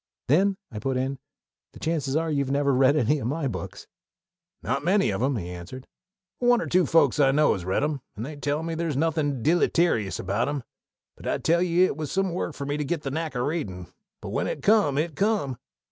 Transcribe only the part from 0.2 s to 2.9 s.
"Then," I put in, "the chances are you've never